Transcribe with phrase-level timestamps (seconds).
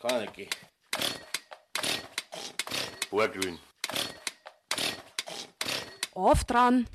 [0.00, 0.50] Kann nicht gehen.
[3.10, 3.58] Vorglühen.
[6.14, 6.86] Auf dran.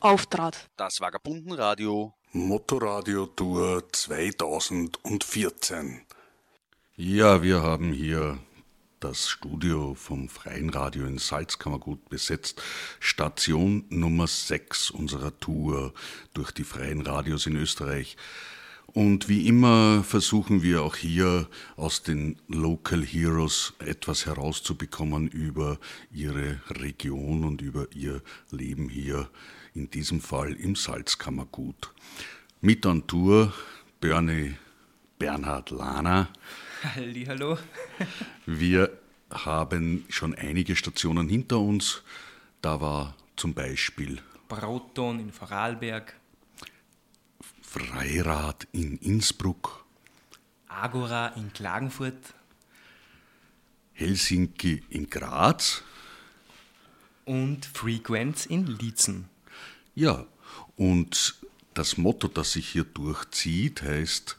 [0.00, 0.68] Auftrat.
[0.76, 2.12] Das Vagabundenradio.
[2.32, 6.06] Motorradio Tour 2014.
[6.96, 8.38] Ja, wir haben hier
[9.00, 12.60] das Studio vom Freien Radio in Salzkammergut besetzt.
[12.98, 15.94] Station Nummer 6 unserer Tour
[16.34, 18.18] durch die freien Radios in Österreich.
[18.92, 25.78] Und wie immer versuchen wir auch hier aus den Local Heroes etwas herauszubekommen über
[26.12, 28.20] ihre Region und über ihr
[28.50, 29.30] Leben hier,
[29.74, 31.92] in diesem Fall im Salzkammergut.
[32.60, 33.52] Mit an Tour
[34.00, 34.56] Bernie
[35.18, 36.28] Bernhard Lahner.
[37.26, 37.58] Hallo.
[38.46, 38.90] Wir
[39.30, 42.02] haben schon einige Stationen hinter uns.
[42.60, 46.14] Da war zum Beispiel Proton in Vorarlberg,
[47.72, 49.84] Freirad in Innsbruck,
[50.66, 52.34] Agora in Klagenfurt
[53.92, 55.84] Helsinki in Graz.
[57.26, 59.28] und Frequenz in Liezen.
[59.94, 60.26] Ja,
[60.74, 61.36] und
[61.74, 64.36] das Motto, das sich hier durchzieht, heißt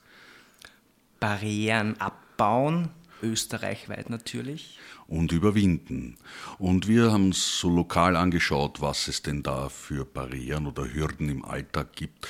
[1.22, 2.90] Barrieren abbauen,
[3.24, 4.78] österreichweit natürlich.
[5.08, 6.18] und überwinden.
[6.58, 11.30] Und wir haben uns so lokal angeschaut, was es denn da für Barrieren oder Hürden
[11.30, 12.28] im Alltag gibt.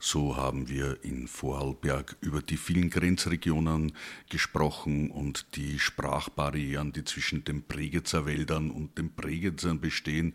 [0.00, 3.92] So haben wir in Vorarlberg über die vielen Grenzregionen
[4.28, 10.34] gesprochen und die Sprachbarrieren, die zwischen den Bregenzer Wäldern und den Bregenzern bestehen,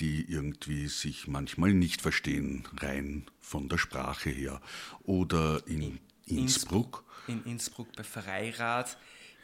[0.00, 4.60] die irgendwie sich manchmal nicht verstehen, rein von der Sprache her.
[5.02, 7.04] Oder in Innsbruck.
[7.26, 8.96] In Innsbruck bei Freirad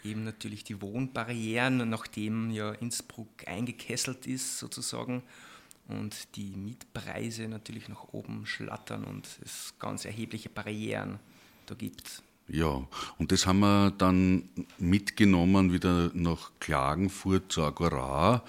[0.04, 5.22] eben natürlich die Wohnbarrieren, nachdem ja Innsbruck eingekesselt ist sozusagen
[5.90, 11.18] und die Mietpreise natürlich nach oben schlattern und es ganz erhebliche Barrieren
[11.66, 12.22] da gibt.
[12.48, 12.84] Ja,
[13.18, 18.42] und das haben wir dann mitgenommen wieder nach Klagenfurt zur Agora.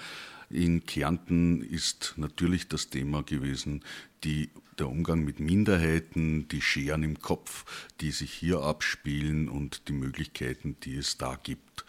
[0.49, 3.83] In Kärnten ist natürlich das Thema gewesen,
[4.23, 4.49] die,
[4.79, 10.77] der Umgang mit Minderheiten, die Scheren im Kopf, die sich hier abspielen und die Möglichkeiten,
[10.83, 11.85] die es da gibt.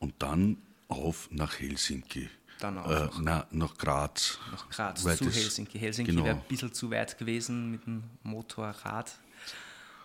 [0.00, 0.56] Und dann
[0.88, 2.28] auf nach Helsinki.
[2.60, 4.38] Dann auch äh, nach- na, nach Graz.
[4.52, 5.78] Nach Graz Weil zu Helsinki.
[5.78, 6.24] Helsinki genau.
[6.24, 9.10] wäre ein bisschen zu weit gewesen mit dem Motorrad.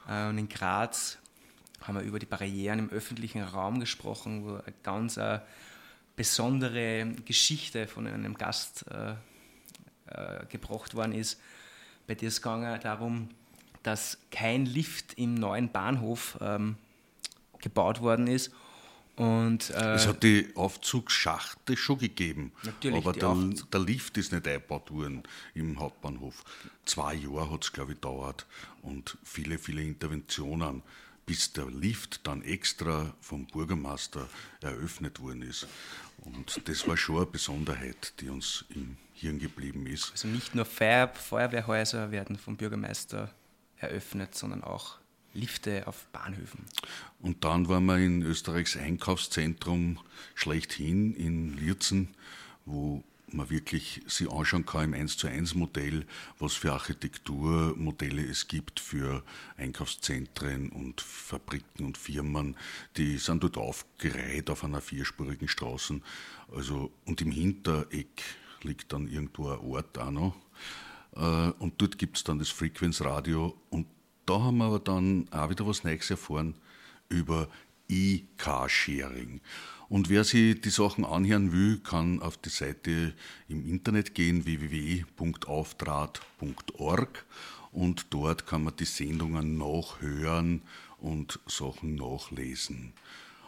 [0.08, 1.18] Äh, Und in Graz
[1.82, 5.40] haben wir über die Barrieren im öffentlichen Raum gesprochen, wo eine ganz äh,
[6.16, 9.12] besondere Geschichte von einem Gast äh,
[10.08, 11.40] äh, gebracht worden ist.
[12.08, 13.30] Bei dir ist es gegangen darum,
[13.84, 16.78] dass kein Lift im neuen Bahnhof ähm,
[17.60, 18.52] gebaut worden ist.
[19.16, 22.52] Und, äh, Es hat die Aufzugsschachte schon gegeben,
[22.94, 26.44] aber der, Aufzug- der Lift ist nicht eingebaut worden im Hauptbahnhof.
[26.86, 28.46] Zwei Jahre hat es, glaube ich, dauert
[28.81, 30.84] und viele, viele Interventionen,
[31.25, 34.28] bis der Lift dann extra vom Bürgermeister
[34.62, 35.66] eröffnet worden ist.
[36.18, 40.12] Und das war schon eine Besonderheit, die uns im Hirn geblieben ist.
[40.12, 43.34] Also nicht nur Feuer, Feuerwehrhäuser werden vom Bürgermeister
[43.78, 44.98] eröffnet, sondern auch
[45.35, 46.66] Lifte auf Bahnhöfen.
[47.19, 50.00] Und dann waren wir in Österreichs Einkaufszentrum
[50.34, 52.16] schlechthin in Lierzen,
[52.66, 56.06] wo man wirklich sich anschauen kann im 1 zu 1 Modell,
[56.40, 59.24] was für Architekturmodelle es gibt für
[59.57, 62.56] Einkaufszentren und Fabriken und Firmen.
[62.97, 66.01] Die sind dort aufgereiht auf einer vierspurigen Straße.
[66.56, 68.24] Also, und im Hintereck
[68.62, 70.35] liegt dann irgendwo ein Ort auch noch.
[71.16, 73.56] Äh, Und dort gibt es dann das Frequenzradio.
[73.69, 73.88] Und
[74.25, 76.56] da haben wir aber dann auch wieder was Neues erfahren
[77.09, 77.47] über
[77.90, 79.41] E-Car-Sharing.
[79.88, 83.13] Und wer sich die Sachen anhören will, kann auf die Seite
[83.47, 87.25] im Internet gehen, www.auftrat.org
[87.72, 90.63] und dort kann man die Sendungen nachhören
[90.97, 92.94] und Sachen nachlesen.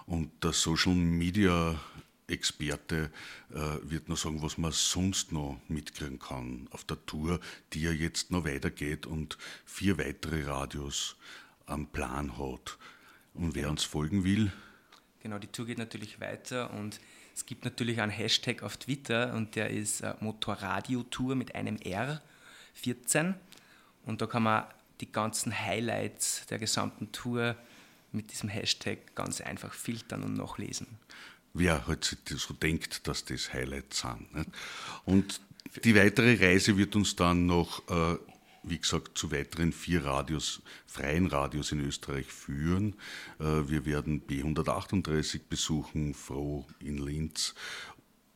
[0.05, 1.79] Und der Social Media
[2.27, 3.11] Experte
[3.51, 7.39] äh, wird noch sagen, was man sonst noch mitkriegen kann auf der Tour,
[7.73, 11.15] die ja jetzt noch weitergeht und vier weitere Radios
[11.65, 12.77] am Plan hat.
[13.33, 14.51] Und wer uns folgen will,
[15.27, 17.01] Genau, die Tour geht natürlich weiter und
[17.35, 22.21] es gibt natürlich einen Hashtag auf Twitter und der ist äh, Motorradio-Tour mit einem R
[22.75, 23.35] 14
[24.05, 24.63] und da kann man
[25.01, 27.57] die ganzen Highlights der gesamten Tour
[28.13, 30.87] mit diesem Hashtag ganz einfach filtern und nachlesen.
[31.53, 34.33] Wer halt so denkt, dass das Highlights sind.
[34.33, 34.49] Nicht?
[35.05, 35.41] Und
[35.83, 38.17] die weitere Reise wird uns dann noch, äh,
[38.63, 42.95] wie gesagt, zu weiteren vier Radios, freien Radios in Österreich führen.
[43.39, 47.53] Äh, wir werden B138 besuchen, Froh in Linz,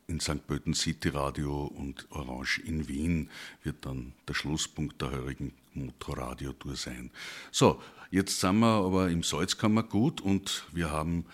[0.08, 0.46] in St.
[0.46, 3.30] Pölten City Radio und Orange in Wien
[3.64, 7.12] wird dann der Schlusspunkt der heurigen Motorradio-Tour sein.
[7.52, 7.82] So,
[8.12, 11.26] jetzt sind wir aber im Salzkammergut und wir haben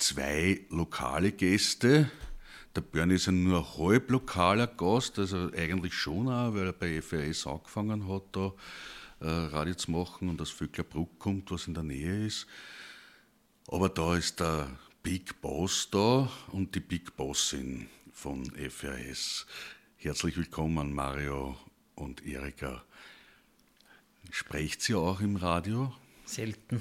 [0.00, 2.10] zwei lokale Gäste.
[2.74, 7.02] Der Björn ist ja nur halb lokaler Gast, also eigentlich schon auch, weil er bei
[7.02, 8.52] FRS angefangen hat, da
[9.20, 12.46] äh, Radio zu machen und aus Vöcklerbruck kommt, was in der Nähe ist.
[13.68, 14.70] Aber da ist der
[15.02, 19.46] Big Boss da und die Big Bossin von FRS.
[19.96, 21.56] Herzlich willkommen Mario
[21.94, 22.82] und Erika.
[24.30, 25.92] Sprecht sie auch im Radio?
[26.24, 26.80] Selten.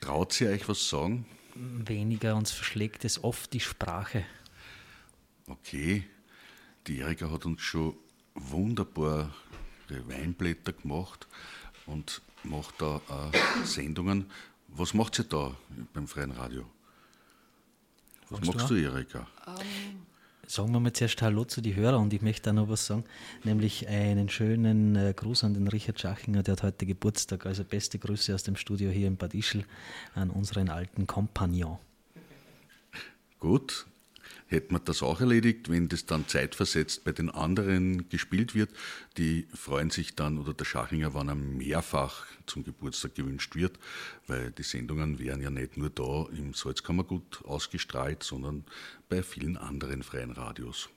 [0.00, 1.26] Traut sie euch was sagen?
[1.58, 4.24] Weniger, uns verschlägt es oft die Sprache.
[5.46, 6.04] Okay,
[6.86, 7.94] die Erika hat uns schon
[8.34, 9.30] wunderbare
[9.88, 11.26] Weinblätter gemacht
[11.86, 13.32] und macht da auch
[13.64, 14.30] Sendungen.
[14.68, 15.56] Was macht sie da
[15.94, 16.68] beim Freien Radio?
[18.28, 19.26] Was Magst machst du du, Erika?
[20.48, 23.02] Sagen wir mal zuerst Hallo zu die Hörer und ich möchte auch noch was sagen,
[23.42, 27.98] nämlich einen schönen äh, Gruß an den Richard Schachinger, der hat heute Geburtstag, also beste
[27.98, 29.64] Grüße aus dem Studio hier in Bad Ischl
[30.14, 31.78] an unseren alten Kompagnon.
[33.40, 33.86] Gut,
[34.48, 38.70] hätte man das auch erledigt, wenn das dann zeitversetzt bei den anderen gespielt wird.
[39.16, 43.78] Die freuen sich dann, oder der Schachinger, wann er mehrfach zum Geburtstag gewünscht wird,
[44.26, 48.64] weil die Sendungen werden ja nicht nur da im Salzkammergut ausgestrahlt, sondern
[49.08, 50.88] bei vielen anderen freien Radios.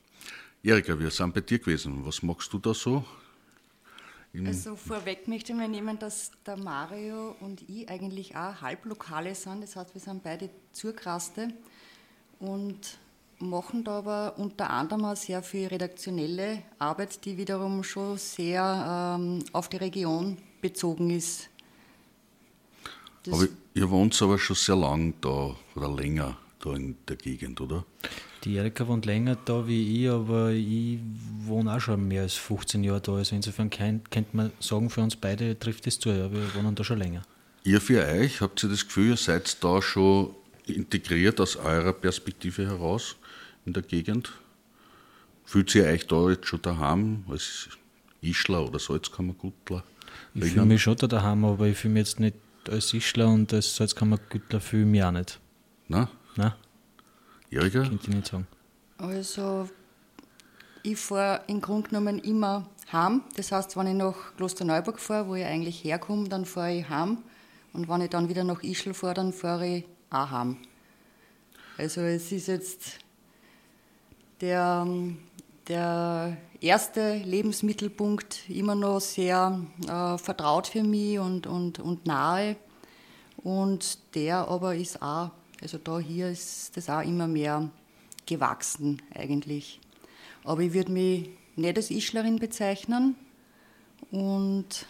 [0.62, 2.06] Erika, wir sind bei dir gewesen.
[2.06, 3.06] Was machst du da so?
[4.46, 9.62] Also vorweg möchte ich mal nehmen, dass der Mario und ich eigentlich auch Halblokale sind.
[9.62, 11.52] Das heißt, wir sind beide Zurkraste
[12.38, 13.00] und
[13.40, 19.40] machen da aber unter anderem auch sehr viel redaktionelle Arbeit, die wiederum schon sehr ähm,
[19.54, 21.50] auf die Region bezogen ist.
[23.24, 27.62] Das, Aber ihr wohnt aber schon sehr lang da oder länger da in der Gegend,
[27.62, 27.86] oder?
[28.44, 31.00] Die Erika wohnt länger da wie ich, aber ich
[31.42, 33.16] wohne auch schon mehr als 15 Jahre da.
[33.16, 36.76] Also insofern kann, könnte man sagen, für uns beide trifft es zu, ja, wir wohnen
[36.76, 37.24] da schon länger.
[37.66, 40.34] Ihr für euch, habt ihr das Gefühl, ihr seid da schon
[40.66, 43.18] integriert aus eurer Perspektive heraus
[43.70, 44.32] in der Gegend?
[45.46, 47.70] Fühlt ihr euch da jetzt schon daheim als
[48.22, 49.84] Ischler oder Salzkammergutler?
[50.34, 52.36] Ich fühle mich schon da daheim, aber ich fühle mich jetzt nicht
[52.68, 55.40] als Ischler und als Salzkammergütler fühle ich mich auch nicht.
[55.88, 56.54] Na, Nein,
[57.52, 57.82] Erika?
[57.84, 58.48] könnte ich nicht sagen.
[58.98, 59.70] Also,
[60.84, 63.24] ich fahre im Grunde genommen immer heim.
[63.36, 67.20] Das heißt, wenn ich nach Klosterneuburg fahre, wo ich eigentlich herkomme, dann fahre ich heim.
[67.74, 70.58] Und wenn ich dann wieder nach Ischl fahre, dann fahre ich auch heim.
[71.78, 73.00] Also, es ist jetzt
[74.42, 74.88] der,
[75.68, 82.56] der erste Lebensmittelpunkt immer noch sehr äh, vertraut für mich und, und, und nahe.
[83.38, 85.32] Und der aber ist auch,
[85.62, 87.70] also da hier ist das auch immer mehr
[88.26, 89.80] gewachsen eigentlich.
[90.44, 93.16] Aber ich würde mich nicht als Ischlerin bezeichnen
[94.12, 94.86] und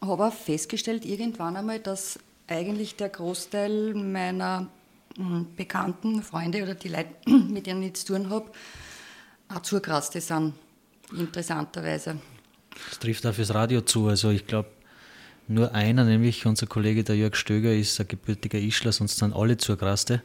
[0.00, 4.68] habe auch festgestellt irgendwann einmal, dass eigentlich der Großteil meiner
[5.56, 8.50] Bekannten, Freunde oder die Leute, mit denen ich zu tun habe,
[9.48, 10.54] auch Zurkraste sind,
[11.16, 12.18] interessanterweise.
[12.88, 14.08] Das trifft auch fürs Radio zu.
[14.08, 14.68] Also ich glaube,
[15.46, 19.56] nur einer, nämlich unser Kollege der Jörg Stöger, ist ein gebürtiger Ischler, sonst sind alle
[19.56, 20.22] Zurgraste.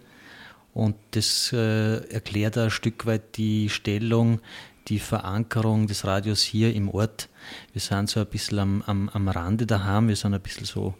[0.74, 4.40] Und das äh, erklärt auch ein Stück weit die Stellung,
[4.88, 7.30] die Verankerung des Radios hier im Ort.
[7.74, 10.96] Wir sind so ein bisschen am, am, am Rande daheim, wir sind ein bisschen so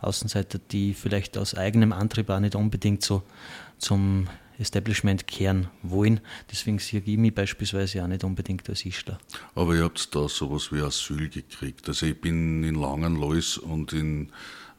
[0.00, 3.22] Außenseiter, die vielleicht aus eigenem Antrieb auch nicht unbedingt so
[3.78, 6.20] zum Establishment kehren wollen.
[6.50, 9.18] Deswegen sehe ich mich beispielsweise auch nicht unbedingt als Ischler.
[9.54, 11.88] Aber ihr habt da sowas wie Asyl gekriegt.
[11.88, 14.30] Also ich bin in Langenlois und in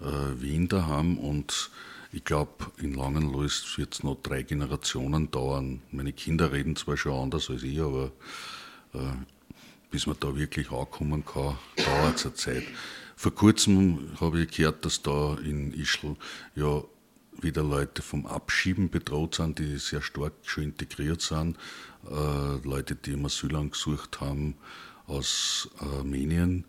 [0.02, 1.70] äh, Wien daheim und
[2.12, 5.82] ich glaube, in Langenlois wird es noch drei Generationen dauern.
[5.92, 8.12] Meine Kinder reden zwar schon anders als ich, aber
[8.94, 9.00] äh,
[9.90, 12.64] bis man da wirklich ankommen kann, dauert es eine Zeit.
[13.16, 16.16] Vor kurzem habe ich gehört, dass da in Ischl
[16.56, 16.84] ja
[17.42, 21.58] wieder Leute vom Abschieben bedroht sind, die sehr stark schon integriert sind.
[22.10, 24.56] Äh, Leute, die im Asyl gesucht haben
[25.08, 26.66] aus Armenien.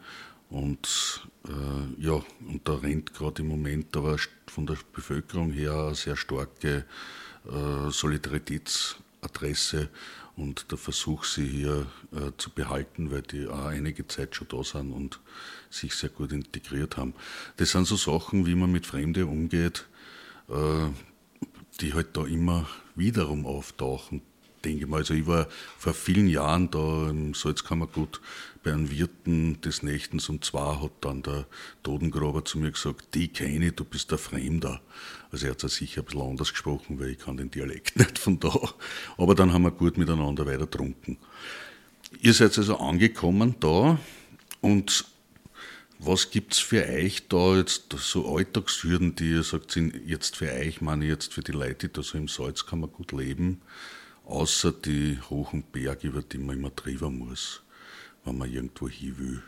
[0.50, 5.94] Und äh, ja, und da rennt gerade im Moment aber von der Bevölkerung her eine
[5.94, 6.84] sehr starke
[7.46, 9.88] äh, Solidaritätsadresse
[10.36, 14.64] und der Versuch, sie hier äh, zu behalten, weil die auch einige Zeit schon da
[14.64, 15.20] sind und
[15.70, 17.14] sich sehr gut integriert haben.
[17.56, 19.86] Das sind so Sachen, wie man mit Fremden umgeht,
[20.48, 20.88] äh,
[21.80, 24.22] die halt da immer wiederum auftauchen,
[24.64, 24.98] denke ich mal.
[24.98, 28.20] Also ich war vor vielen Jahren da im Salzkammergut
[28.62, 31.46] bei einem Wirten des Nächtens um zwei hat dann der
[31.82, 34.80] Totengraber zu mir gesagt, die kenne du bist der Fremder.
[35.30, 38.18] Also er hat es sicher ein bisschen anders gesprochen, weil ich kann den Dialekt nicht
[38.18, 38.52] von da.
[39.18, 41.18] Aber dann haben wir gut miteinander weiter getrunken.
[42.20, 43.98] Ihr seid also angekommen da
[44.60, 45.04] und
[46.06, 50.52] Was gibt es für euch da jetzt so Alltagshürden, die ihr sagt, sind jetzt für
[50.52, 53.12] euch, meine ich jetzt für die Leute, die da so im Salz kann man gut
[53.12, 53.62] leben,
[54.24, 57.62] außer die hohen Berge, über die man immer drüber muss,
[58.24, 59.42] wenn man irgendwo hin will?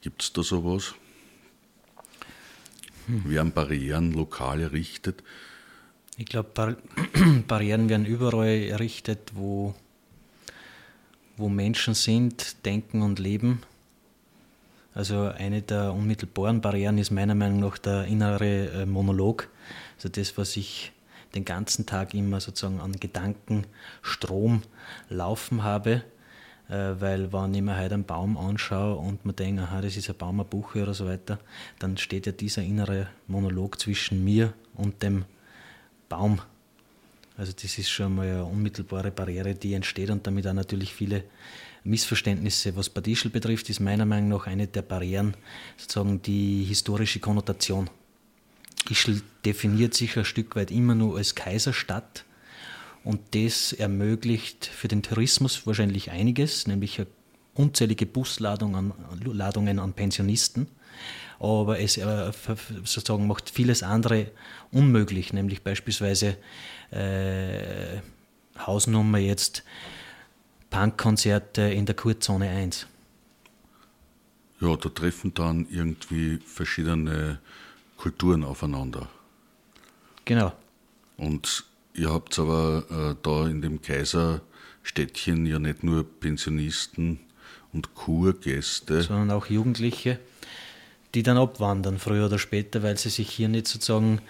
[0.00, 0.94] Gibt es da sowas?
[3.06, 3.28] Hm.
[3.30, 5.22] Werden Barrieren lokal errichtet?
[6.16, 6.76] Ich glaube, Bar
[7.48, 9.74] Barrieren werden überall errichtet, wo,
[11.36, 13.62] wo Menschen sind, denken und leben.
[14.94, 19.48] Also eine der unmittelbaren Barrieren ist meiner Meinung nach der innere äh, Monolog.
[19.96, 20.92] Also das, was ich
[21.34, 24.62] den ganzen Tag immer sozusagen an Gedankenstrom
[25.08, 26.02] laufen habe.
[26.68, 30.08] Äh, weil wenn ich mir heute einen Baum anschaue und man denkt, aha, das ist
[30.08, 31.38] ein Baum, ein Buche oder so weiter,
[31.78, 35.24] dann steht ja dieser innere Monolog zwischen mir und dem
[36.08, 36.40] Baum.
[37.36, 41.24] Also das ist schon mal eine unmittelbare Barriere, die entsteht und damit auch natürlich viele
[41.84, 42.74] Missverständnisse.
[42.76, 45.34] Was Bad Ischl betrifft, ist meiner Meinung nach eine der Barrieren
[45.76, 47.88] sozusagen die historische Konnotation.
[48.90, 52.24] Ischl definiert sich ein Stück weit immer nur als Kaiserstadt
[53.04, 57.02] und das ermöglicht für den Tourismus wahrscheinlich einiges, nämlich
[57.54, 60.68] unzählige Busladungen an, an Pensionisten
[61.38, 62.32] aber es äh,
[62.84, 64.30] sozusagen macht vieles andere
[64.72, 66.36] unmöglich, nämlich beispielsweise
[66.90, 68.00] äh,
[68.58, 69.62] Hausnummer jetzt
[70.70, 72.86] Punkkonzerte in der Kurzzone 1.
[74.60, 77.38] Ja, da treffen dann irgendwie verschiedene
[77.96, 79.08] Kulturen aufeinander.
[80.24, 80.52] Genau.
[81.16, 87.20] Und ihr habt aber äh, da in dem Kaiserstädtchen ja nicht nur Pensionisten
[87.72, 90.18] und Kurgäste, sondern auch Jugendliche
[91.16, 94.20] die dann abwandern, früher oder später, weil sie sich hier nicht sozusagen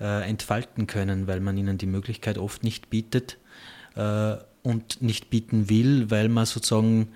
[0.00, 3.36] äh, entfalten können, weil man ihnen die Möglichkeit oft nicht bietet
[3.94, 7.08] äh, und nicht bieten will, weil man sozusagen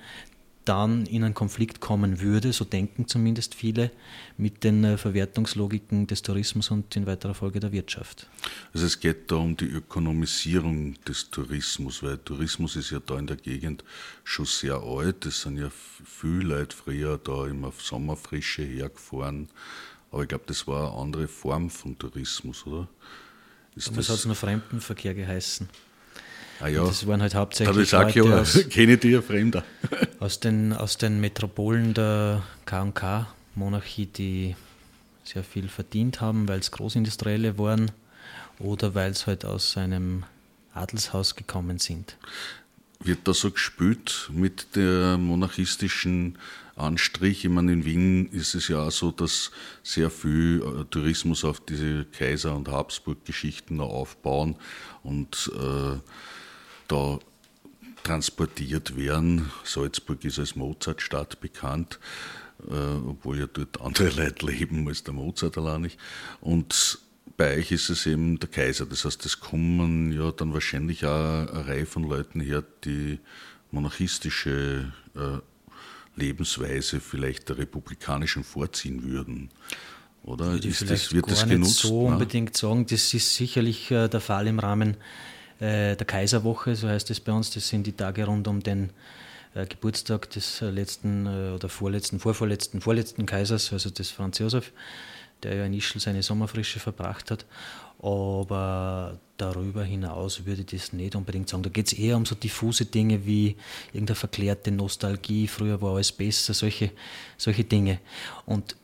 [0.64, 3.90] dann in einen Konflikt kommen würde, so denken zumindest viele,
[4.37, 8.28] mit den äh, Verwertungslogiken des Tourismus und in weiterer Folge der Wirtschaft.
[8.73, 13.26] Also es geht da um die Ökonomisierung des Tourismus, weil Tourismus ist ja da in
[13.26, 13.85] der Gegend
[14.25, 15.26] schon sehr alt.
[15.26, 19.49] Es sind ja viele Leute früher da immer auf Sommerfrische hergefahren.
[20.11, 22.88] Aber ich glaube, das war eine andere Form von Tourismus, oder?
[23.76, 25.68] Ist es hat nur Fremdenverkehr geheißen.
[26.61, 26.84] Ah ja.
[26.84, 29.64] das waren halt hauptsächlich ich sag, Leute ja, aus, kenne die ja Fremder.
[30.20, 34.56] aus, den, aus den Metropolen der K&K-Monarchie, die
[35.25, 37.90] sehr viel verdient haben, weil es Großindustrielle waren
[38.58, 40.25] oder weil es halt aus einem
[40.75, 42.16] Adelshaus gekommen sind.
[43.00, 46.38] Wird da so gespielt mit der monarchistischen
[46.76, 47.44] Anstrich?
[47.44, 49.50] Ich meine, in Wien ist es ja auch so, dass
[49.82, 54.56] sehr viel äh, Tourismus auf diese Kaiser- und Habsburg-Geschichten aufbauen
[55.02, 55.99] und äh,
[56.94, 57.18] da
[58.04, 59.50] transportiert werden.
[59.64, 61.98] Salzburg ist als Mozartstadt bekannt,
[62.70, 65.98] äh, obwohl ja dort andere Leute leben als der Mozart allein nicht.
[66.40, 66.98] Und
[67.36, 68.86] bei euch ist es eben der Kaiser.
[68.86, 73.18] Das heißt, es kommen ja dann wahrscheinlich auch eine Reihe von Leuten her, die
[73.72, 75.38] monarchistische äh,
[76.14, 79.50] Lebensweise vielleicht der republikanischen vorziehen würden.
[80.22, 81.70] Oder ist das, wird das genutzt?
[81.70, 82.86] Nicht so unbedingt sagen.
[82.86, 84.96] Das ist sicherlich äh, der Fall im Rahmen
[85.64, 87.50] äh, der Kaiserwoche, so heißt es bei uns.
[87.50, 88.90] Das sind die Tage rund um den
[89.54, 94.73] äh, Geburtstag des äh, letzten oder vorletzten, vorvorletzten, vorletzten Kaisers, also des Franz Josef,
[95.42, 97.47] der ja in Ischl seine Sommerfrische verbracht hat.
[98.02, 101.62] Aber darüber hinaus würde ich das nicht unbedingt sagen.
[101.62, 103.56] Da geht es eher um so diffuse Dinge wie
[103.92, 106.90] irgendeine verklärte Nostalgie, früher war alles besser, solche,
[107.38, 108.00] solche Dinge.
[108.44, 108.76] Und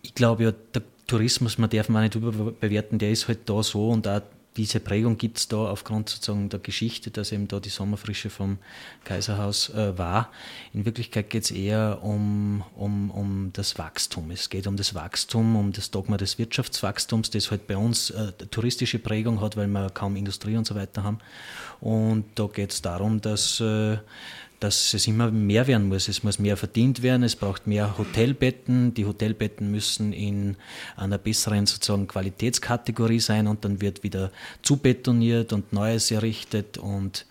[0.00, 3.90] ich glaube ja, der Tourismus, man darf man nicht überbewerten, der ist halt da so
[3.90, 4.22] und auch
[4.58, 8.58] diese Prägung gibt es da aufgrund sozusagen der Geschichte, dass eben da die Sommerfrische vom
[9.04, 10.30] Kaiserhaus äh, war.
[10.74, 14.32] In Wirklichkeit geht es eher um, um, um das Wachstum.
[14.32, 18.32] Es geht um das Wachstum, um das Dogma des Wirtschaftswachstums, das halt bei uns äh,
[18.50, 21.18] touristische Prägung hat, weil wir kaum Industrie und so weiter haben.
[21.80, 23.98] Und da geht es darum, dass äh,
[24.60, 26.08] dass es immer mehr werden muss.
[26.08, 28.92] Es muss mehr verdient werden, es braucht mehr Hotelbetten.
[28.94, 30.56] Die Hotelbetten müssen in
[30.96, 36.76] einer besseren sozusagen Qualitätskategorie sein und dann wird wieder zubetoniert und Neues errichtet.
[36.76, 37.26] Und,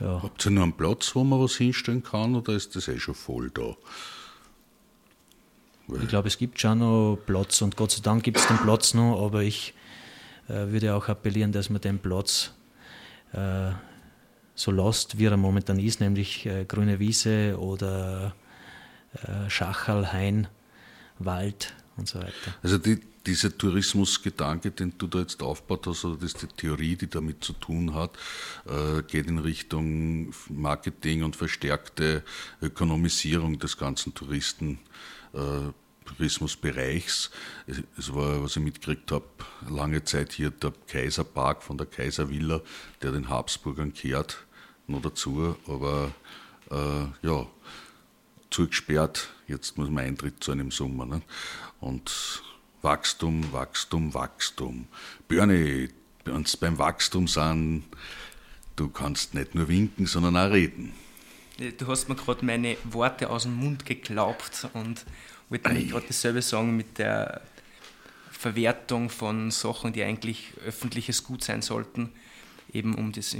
[0.00, 0.22] ja.
[0.22, 3.14] Habt ihr noch einen Platz, wo man was hinstellen kann oder ist das eh schon
[3.14, 3.76] voll da?
[5.86, 8.58] Weil ich glaube, es gibt schon noch Platz und Gott sei Dank gibt es den
[8.58, 9.72] Platz noch, aber ich
[10.48, 12.50] äh, würde auch appellieren, dass man den Platz
[13.32, 13.70] äh,
[14.56, 18.34] so lost, wie er momentan ist, nämlich äh, grüne Wiese oder
[19.12, 20.48] äh, Schachal, Hain,
[21.18, 22.32] Wald und so weiter.
[22.62, 27.08] Also die, dieser Tourismusgedanke, den du da jetzt aufgebaut hast, oder das die Theorie, die
[27.08, 28.16] damit zu tun hat,
[28.66, 32.22] äh, geht in Richtung Marketing und verstärkte
[32.62, 34.78] Ökonomisierung des ganzen Touristen.
[35.34, 35.70] Äh,
[36.06, 37.30] Tourismusbereichs.
[37.98, 39.24] Es war, was ich mitgekriegt habe,
[39.68, 42.60] lange Zeit hier der Kaiserpark von der Kaiservilla,
[43.02, 44.45] der den Habsburgern kehrt,
[44.88, 46.12] noch dazu, aber
[46.70, 47.46] äh, ja,
[48.50, 49.28] zugesperrt.
[49.46, 51.06] Jetzt muss man Eintritt zahlen im Sommer.
[51.06, 51.22] Ne?
[51.80, 52.42] Und
[52.82, 54.86] Wachstum, Wachstum, Wachstum.
[55.28, 55.88] Björni,
[56.26, 57.84] uns beim Wachstum sind,
[58.76, 60.92] du kannst nicht nur winken, sondern auch reden.
[61.78, 65.04] Du hast mir gerade meine Worte aus dem Mund geglaubt und
[65.48, 67.40] wollte eigentlich gerade dasselbe sagen mit der
[68.30, 72.12] Verwertung von Sachen, die eigentlich öffentliches Gut sein sollten,
[72.72, 73.32] eben um das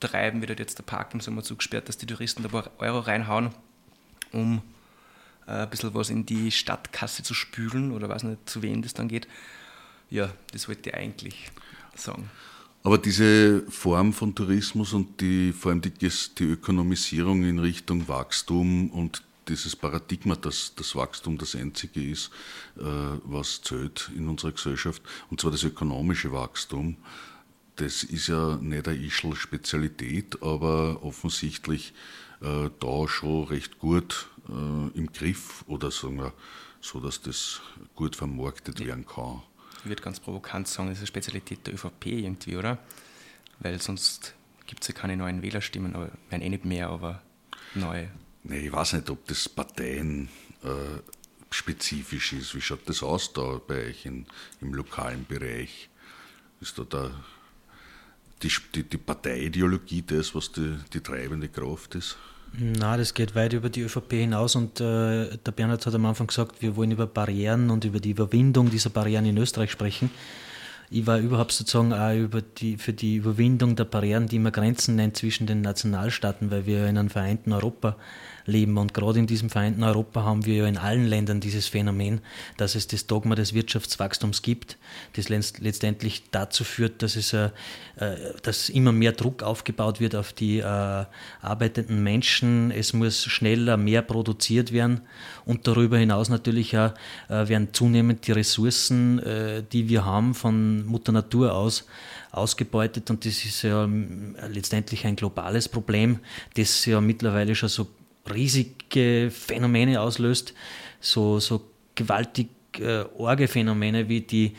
[0.00, 3.00] immer anzutreiben, wird jetzt der Park im Sommer zugesperrt, dass die Touristen ein paar Euro
[3.00, 3.50] reinhauen,
[4.32, 4.62] um
[5.46, 8.94] äh, ein bisschen was in die Stadtkasse zu spülen oder weiß nicht, zu wem das
[8.94, 9.28] dann geht.
[10.10, 11.50] Ja, das wollte ich eigentlich
[11.94, 12.30] sagen.
[12.82, 18.90] Aber diese Form von Tourismus und die, vor allem die, die Ökonomisierung in Richtung Wachstum
[18.90, 22.30] und dieses Paradigma, dass das Wachstum das Einzige ist,
[22.78, 22.82] äh,
[23.24, 26.96] was zählt in unserer Gesellschaft, und zwar das ökonomische Wachstum,
[27.80, 31.94] das ist ja nicht eine Ischl-Spezialität, aber offensichtlich
[32.42, 36.34] äh, da schon recht gut äh, im Griff oder sagen wir,
[36.82, 37.60] so, dass das
[37.94, 39.42] gut vermarktet werden kann.
[39.82, 42.78] Ich würde ganz provokant sagen, das ist eine Spezialität der ÖVP irgendwie, oder?
[43.60, 44.34] Weil sonst
[44.66, 47.22] gibt es ja keine neuen Wählerstimmen, aber werden eh nicht mehr, aber
[47.74, 48.10] neue.
[48.42, 50.28] Nee, ich weiß nicht, ob das Parteien
[50.62, 51.00] äh,
[51.50, 52.54] spezifisch ist.
[52.54, 54.26] Wie schaut das aus da bei euch in,
[54.60, 55.88] im lokalen Bereich?
[56.60, 57.10] Ist da, da
[58.42, 62.16] die, die, die Parteiideologie das, was die, die treibende Kraft ist?
[62.58, 66.26] Na, das geht weit über die ÖVP hinaus und äh, der Bernhard hat am Anfang
[66.26, 70.10] gesagt, wir wollen über Barrieren und über die Überwindung dieser Barrieren in Österreich sprechen.
[70.92, 74.96] Ich war überhaupt sozusagen auch über die, für die Überwindung der Barrieren, die man Grenzen
[74.96, 77.96] nennt zwischen den Nationalstaaten, weil wir in einem vereinten Europa
[78.46, 78.78] leben.
[78.78, 82.20] Und gerade in diesem vereinten Europa haben wir ja in allen Ländern dieses Phänomen,
[82.56, 84.76] dass es das Dogma des Wirtschaftswachstums gibt,
[85.14, 87.50] das letztendlich dazu führt, dass, es, äh,
[87.96, 91.04] äh, dass immer mehr Druck aufgebaut wird auf die äh,
[91.42, 92.70] arbeitenden Menschen.
[92.70, 95.02] Es muss schneller mehr produziert werden
[95.44, 96.92] und darüber hinaus natürlich auch
[97.28, 101.86] äh, werden zunehmend die Ressourcen, äh, die wir haben von Mutter Natur aus,
[102.32, 103.88] ausgebeutet und das ist ja
[104.48, 106.20] letztendlich ein globales Problem,
[106.54, 107.88] das ja mittlerweile schon so
[108.32, 110.54] riesige Phänomene auslöst,
[111.00, 111.62] so, so
[111.94, 114.54] gewaltig äh, Orgephänomene wie die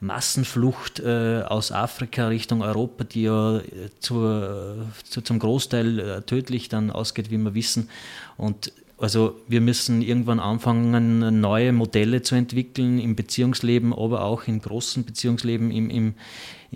[0.00, 3.62] Massenflucht äh, aus Afrika Richtung Europa, die ja äh,
[4.00, 7.88] zur, zu, zum Großteil äh, tödlich dann ausgeht, wie wir wissen.
[8.36, 14.60] Und also wir müssen irgendwann anfangen, neue Modelle zu entwickeln im Beziehungsleben, aber auch im
[14.60, 16.14] großen Beziehungsleben im, im,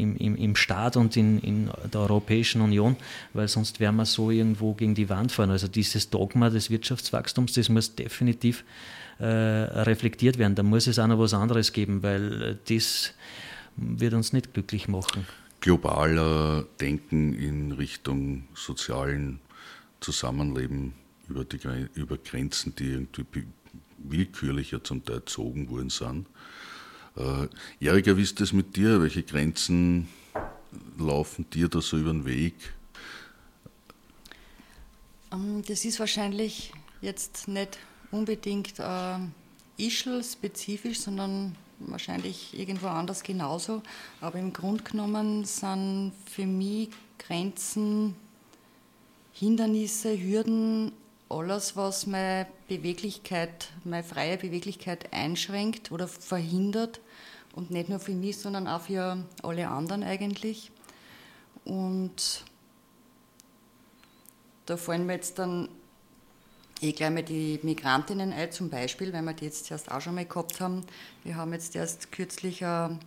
[0.00, 2.96] im, im, im Staat und in, in der Europäischen Union,
[3.32, 5.50] weil sonst wären wir so irgendwo gegen die Wand fahren.
[5.50, 8.64] Also dieses Dogma des Wirtschaftswachstums, das muss definitiv
[9.18, 10.54] äh, reflektiert werden.
[10.54, 13.14] Da muss es auch noch was anderes geben, weil das
[13.76, 15.26] wird uns nicht glücklich machen.
[15.60, 19.40] Globaler Denken in Richtung sozialen
[20.00, 20.94] Zusammenleben
[21.28, 21.58] über, die,
[21.94, 23.44] über Grenzen, die irgendwie
[23.98, 26.26] willkürlicher zum Teil gezogen worden sind.
[27.20, 27.48] Äh,
[27.84, 29.00] Erika, wie ist das mit dir?
[29.02, 30.08] Welche Grenzen
[30.98, 32.54] laufen dir da so über den Weg?
[35.32, 37.78] Ähm, das ist wahrscheinlich jetzt nicht
[38.10, 39.18] unbedingt äh,
[39.76, 43.82] Ischl-spezifisch, sondern wahrscheinlich irgendwo anders genauso.
[44.20, 48.14] Aber im Grunde genommen sind für mich Grenzen,
[49.32, 50.92] Hindernisse, Hürden
[51.30, 57.00] alles, was meine Beweglichkeit, meine freie Beweglichkeit einschränkt oder verhindert.
[57.54, 60.70] Und nicht nur für mich, sondern auch für alle anderen eigentlich.
[61.64, 62.44] Und
[64.66, 65.68] da fallen mir jetzt dann
[66.80, 70.14] eh gleich mal die Migrantinnen ein, zum Beispiel, weil wir die jetzt erst auch schon
[70.14, 70.84] mal gehabt haben.
[71.24, 73.00] Wir haben jetzt erst kürzlich ein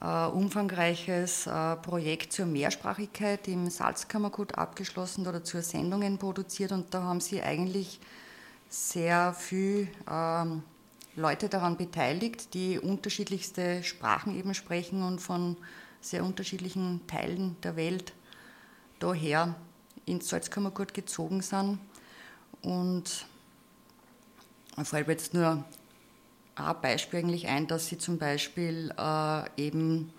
[0.00, 7.02] äh, umfangreiches äh, Projekt zur Mehrsprachigkeit im Salzkammergut abgeschlossen oder zur Sendungen produziert und da
[7.02, 8.00] haben sie eigentlich
[8.68, 10.62] sehr viel ähm,
[11.16, 15.56] Leute daran beteiligt, die unterschiedlichste Sprachen eben sprechen und von
[16.00, 18.12] sehr unterschiedlichen Teilen der Welt
[18.98, 19.54] daher
[20.06, 21.78] ins Salzkammergut gezogen sind.
[22.62, 23.26] Und
[24.76, 25.64] ich fällt jetzt nur
[26.56, 30.12] ein Beispiel eigentlich ein, dass sie zum Beispiel äh, eben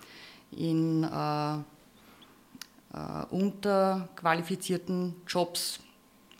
[0.51, 5.79] in äh, äh, unterqualifizierten Jobs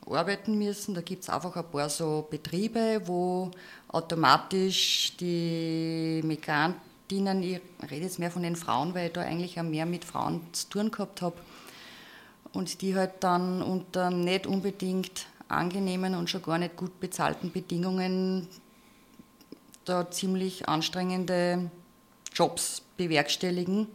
[0.10, 0.96] arbeiten müssen.
[0.96, 3.52] Da gibt es einfach ein paar so Betriebe, wo
[3.88, 9.64] automatisch die Migrantinnen, ich rede jetzt mehr von den Frauen, weil ich da eigentlich auch
[9.64, 11.36] mehr mit Frauen zu tun gehabt habe,
[12.54, 18.48] und die halt dann unter nicht unbedingt angenehmen und schon gar nicht gut bezahlten Bedingungen
[19.84, 21.70] da ziemlich anstrengende
[22.34, 23.88] Jobs bewerkstelligen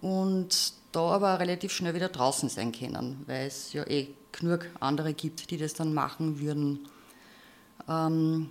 [0.00, 4.08] und da aber relativ schnell wieder draußen sein können, weil es ja eh
[4.38, 6.88] genug andere gibt, die das dann machen würden.
[7.88, 8.50] Ähm,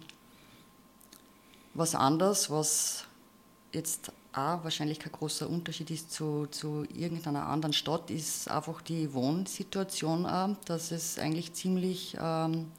[1.73, 3.05] was anders, was
[3.73, 9.13] jetzt auch wahrscheinlich kein großer Unterschied ist zu, zu irgendeiner anderen Stadt, ist einfach die
[9.13, 12.71] Wohnsituation, auch, dass es eigentlich ziemlich ähm,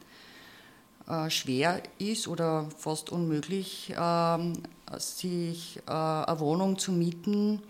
[1.07, 4.55] äh, schwer ist oder fast unmöglich, ähm,
[4.99, 7.63] sich äh, eine Wohnung zu mieten,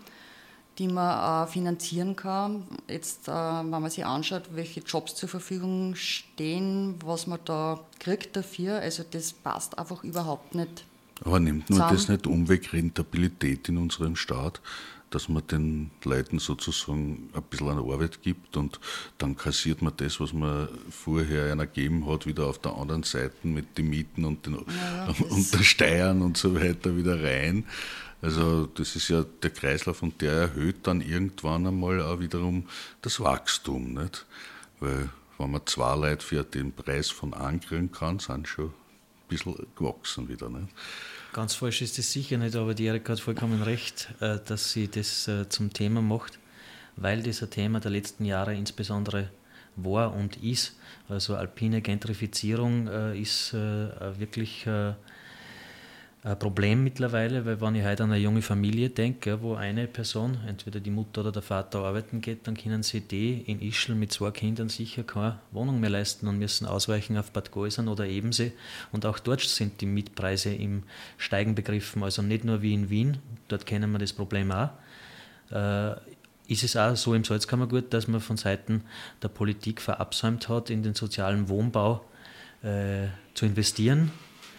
[0.77, 2.63] die man äh, finanzieren kann.
[2.87, 8.35] Jetzt, äh, wenn man sich anschaut, welche Jobs zur Verfügung stehen, was man da kriegt
[8.35, 10.85] dafür, also das passt einfach überhaupt nicht
[11.23, 14.61] aber nimmt nur das nicht Umweg Rentabilität in unserem Staat,
[15.09, 18.79] dass man den Leuten sozusagen ein bisschen an Arbeit gibt und
[19.17, 23.47] dann kassiert man das, was man vorher einer gegeben hat, wieder auf der anderen Seite
[23.47, 27.65] mit den Mieten und, den, ja, und der Steuern und so weiter wieder rein.
[28.21, 32.67] Also das ist ja der Kreislauf und der erhöht dann irgendwann einmal auch wiederum
[33.01, 33.93] das Wachstum.
[33.93, 34.25] Nicht?
[34.79, 38.73] Weil wenn man zwei Leute für den Preis von ankriegen kann, sind schon ein
[39.27, 40.49] bisschen gewachsen wieder.
[40.49, 40.69] Nicht?
[41.33, 44.87] Ganz falsch ist es sicher nicht, aber die Erika hat vollkommen recht, äh, dass sie
[44.87, 46.39] das äh, zum Thema macht,
[46.95, 49.29] weil das ein Thema der letzten Jahre insbesondere
[49.75, 50.75] war und ist.
[51.07, 54.65] Also alpine Gentrifizierung äh, ist wirklich
[56.27, 60.37] ein Problem mittlerweile, weil wenn ich heute an eine junge Familie denke, wo eine Person,
[60.45, 64.11] entweder die Mutter oder der Vater arbeiten geht, dann können sie die in Ischl mit
[64.11, 68.51] zwei Kindern sicher keine Wohnung mehr leisten und müssen ausweichen auf Bad Gäusern oder Ebensee.
[68.91, 70.83] Und auch dort sind die Mietpreise im
[71.17, 72.03] Steigen begriffen.
[72.03, 74.71] Also nicht nur wie in Wien, dort kennen wir das Problem auch.
[75.49, 75.95] Äh,
[76.49, 78.83] ist es auch so im Salzkammergut, dass man von Seiten
[79.21, 82.03] der Politik verabsäumt hat, in den sozialen Wohnbau
[82.63, 84.11] äh, zu investieren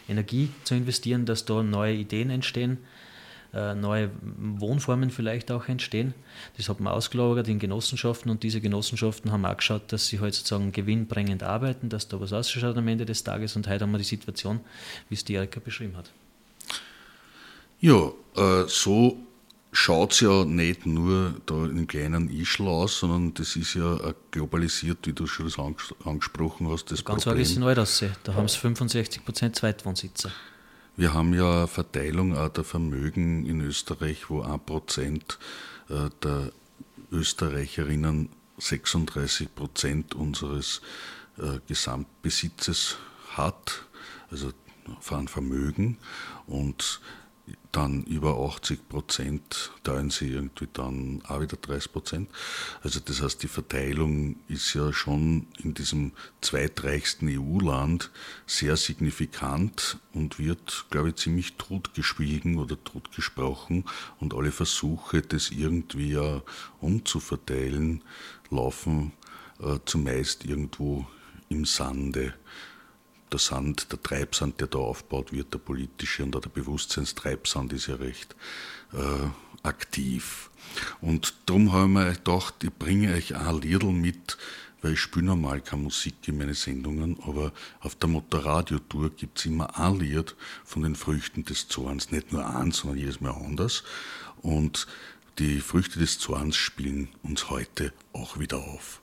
[0.08, 2.78] Energie zu investieren, dass da neue Ideen entstehen,
[3.54, 6.14] äh, neue Wohnformen vielleicht auch entstehen.
[6.56, 10.34] Das hat man ausgelagert in Genossenschaften und diese Genossenschaften haben auch geschaut, dass sie halt
[10.34, 13.98] sozusagen gewinnbringend arbeiten, dass da was ausschaut am Ende des Tages und heute haben wir
[13.98, 14.60] die Situation,
[15.08, 16.10] wie es die Erika beschrieben hat.
[17.80, 19.16] Ja, äh, so
[19.78, 25.06] schaut es ja nicht nur da in kleinen Ischl aus, sondern das ist ja globalisiert,
[25.06, 25.56] wie du schon das
[26.04, 26.90] angesprochen hast.
[26.90, 30.32] Das Ganz arg ist in Neudassee, da haben es 65 Prozent Zweitwohnsitzer.
[30.96, 35.38] Wir haben ja eine Verteilung auch der Vermögen in Österreich, wo ein Prozent
[35.88, 36.50] äh, der
[37.12, 40.82] Österreicherinnen 36 Prozent unseres
[41.38, 42.96] äh, Gesamtbesitzes
[43.30, 43.84] hat,
[44.32, 44.50] also
[45.00, 45.98] von Vermögen.
[46.48, 47.00] Und
[47.72, 52.30] dann über 80 Prozent teilen sie irgendwie dann auch wieder 30 Prozent.
[52.82, 58.10] Also das heißt, die Verteilung ist ja schon in diesem zweitreichsten EU-Land
[58.46, 63.84] sehr signifikant und wird, glaube ich, ziemlich totgeschwiegen oder totgesprochen
[64.18, 66.42] und alle Versuche, das irgendwie ja
[66.80, 68.02] umzuverteilen,
[68.50, 69.12] laufen
[69.60, 71.06] äh, zumeist irgendwo
[71.48, 72.34] im Sande
[73.32, 77.86] der Sand, der Treibsand, der da aufgebaut wird, der politische und auch der Bewusstseinstreibsand ist
[77.86, 78.34] ja recht
[78.92, 79.28] äh,
[79.62, 80.50] aktiv.
[81.00, 84.38] Und darum habe ich mir gedacht, ich bringe euch ein Liedl mit,
[84.82, 89.46] weil ich spiele normal keine Musik in meine Sendungen, aber auf der Motorradio-Tour gibt es
[89.46, 92.10] immer ein Lied von den Früchten des Zorns.
[92.10, 93.82] Nicht nur eins, sondern jedes Mal anders.
[94.40, 94.86] Und
[95.38, 99.00] die Früchte des Zorns spielen uns heute auch wieder auf.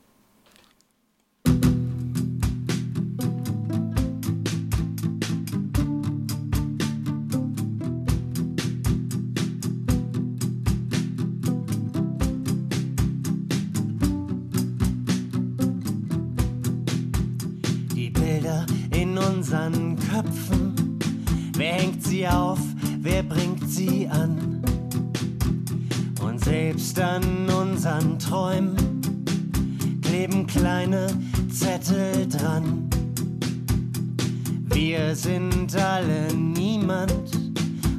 [34.76, 37.14] Wir sind alle niemand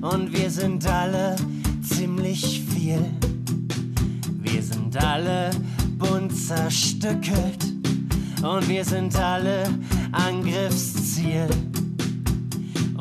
[0.02, 1.34] und wir sind alle
[1.82, 3.02] ziemlich viel.
[4.42, 5.52] Wir sind alle
[5.96, 7.64] bunt zerstückelt
[8.42, 9.62] und wir sind alle
[10.12, 11.48] Angriffsziel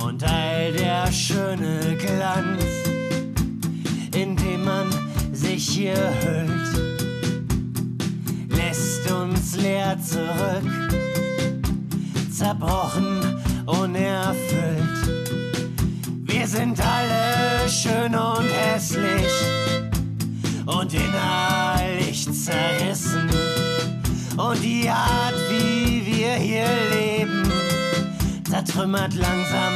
[0.01, 2.63] und all der schöne Glanz,
[4.15, 4.87] in dem man
[5.33, 7.01] sich hier hüllt,
[8.47, 10.85] lässt uns leer zurück
[12.35, 15.45] zerbrochen, unerfüllt.
[16.23, 19.31] Wir sind alle schön und hässlich
[20.65, 23.29] und innerlich zerrissen.
[24.37, 27.43] Und die Art, wie wir hier leben,
[28.49, 29.73] zertrümmert langsam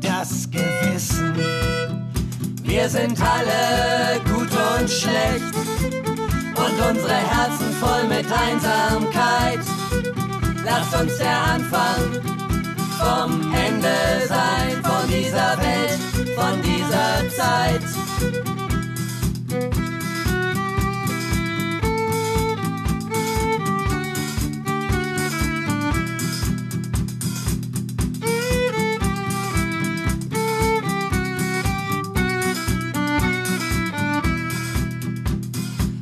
[0.00, 1.34] das Gewissen.
[2.62, 5.54] Wir sind alle gut und schlecht
[6.56, 9.60] und unsere Herzen voll mit Einsamkeit.
[10.64, 12.22] Lasst uns der Anfang
[13.02, 16.00] vom Ende sein, von dieser Welt,
[16.36, 17.82] von dieser Zeit.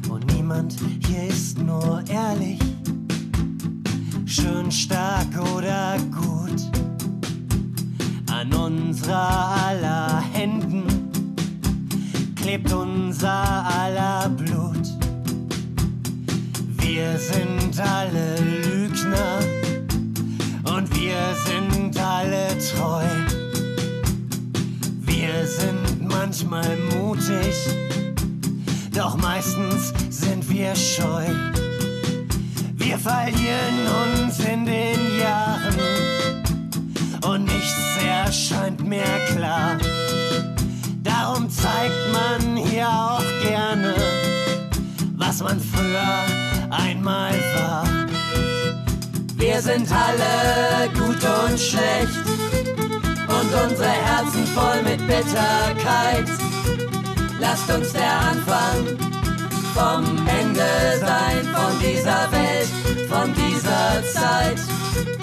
[0.09, 2.61] Und niemand hier ist nur ehrlich,
[4.27, 6.10] schön stark oder.
[8.40, 10.87] An unserer aller Händen
[12.37, 14.88] klebt unser aller Blut.
[16.79, 19.40] Wir sind alle Lügner
[20.74, 23.05] und wir sind alle treu.
[25.03, 27.55] Wir sind manchmal mutig,
[28.94, 31.26] doch meistens sind wir scheu.
[32.76, 36.19] Wir verlieren uns in den Jahren
[37.31, 39.79] und nichts erscheint mehr klar.
[41.03, 43.95] Darum zeigt man hier auch gerne,
[45.16, 46.25] was man früher
[46.71, 47.85] einmal war.
[49.37, 52.19] Wir sind alle gut und schlecht
[53.29, 56.29] und unsere Herzen voll mit Bitterkeit.
[57.38, 58.99] Lasst uns der Anfang
[59.75, 65.19] vom Ende sein, von dieser Welt, von dieser Zeit.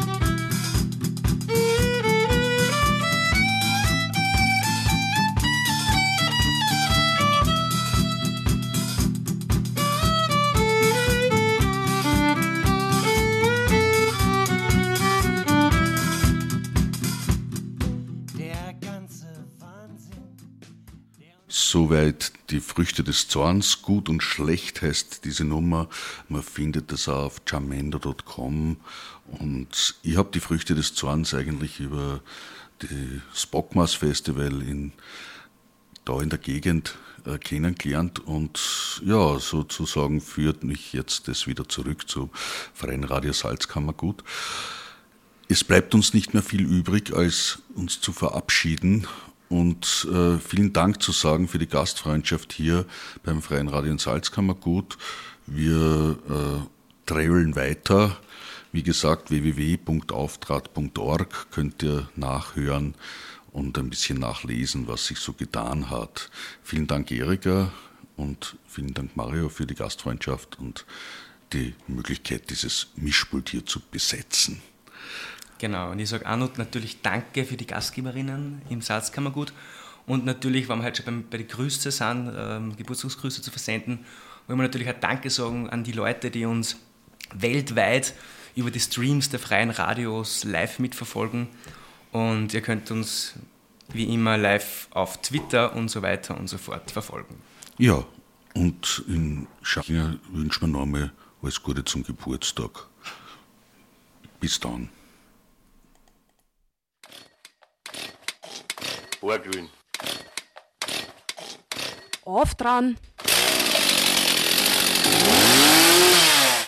[21.69, 23.81] Soweit die Früchte des Zorns.
[23.81, 25.89] Gut und schlecht heißt diese Nummer.
[26.29, 28.77] Man findet das auch auf jamendo.com.
[29.37, 32.21] Und ich habe die Früchte des Zorns eigentlich über
[32.79, 34.93] das Bockmaß Festival in,
[36.05, 38.19] da in der Gegend äh, kennengelernt.
[38.19, 42.29] Und ja, sozusagen führt mich jetzt das wieder zurück zu
[42.73, 44.23] Freien Radio Salzkammergut.
[45.49, 49.05] Es bleibt uns nicht mehr viel übrig, als uns zu verabschieden
[49.49, 52.85] und äh, vielen Dank zu sagen für die Gastfreundschaft hier
[53.23, 54.97] beim Freien Radio in Salzkammergut.
[55.45, 56.61] Wir äh,
[57.55, 58.17] weiter.
[58.73, 62.95] Wie gesagt, www.auftrat.org könnt ihr nachhören
[63.53, 66.29] und ein bisschen nachlesen, was sich so getan hat.
[66.61, 67.71] Vielen Dank, Erika,
[68.17, 70.85] und vielen Dank, Mario, für die Gastfreundschaft und
[71.53, 74.61] die Möglichkeit, dieses Mischpult hier zu besetzen.
[75.59, 79.53] Genau, und ich sage auch noch natürlich Danke für die Gastgeberinnen im Salzkammergut.
[80.05, 84.05] Und natürlich, wenn wir halt schon beim, bei den Grüße sind, ähm, Geburtstagsgrüße zu versenden,
[84.47, 86.77] wollen wir natürlich auch Danke sagen an die Leute, die uns
[87.33, 88.13] weltweit
[88.55, 91.47] über die Streams der freien Radios live mitverfolgen.
[92.11, 93.33] Und ihr könnt uns
[93.91, 97.35] wie immer live auf Twitter und so weiter und so fort verfolgen.
[97.77, 98.05] Ja,
[98.53, 102.87] und in Schachinger wünschen wir nochmal alles Gute zum Geburtstag.
[104.39, 104.89] Bis dann.
[109.21, 109.69] Borglühen.
[112.23, 112.97] Auf dran.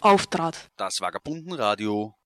[0.02, 0.56] Auftrat.
[0.78, 2.16] Das Vagabundenradio